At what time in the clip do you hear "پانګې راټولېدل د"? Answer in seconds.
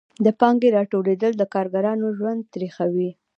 0.39-1.43